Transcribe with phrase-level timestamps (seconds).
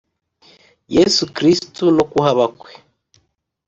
[0.95, 2.71] Yesu Kristo no kuhaba kwe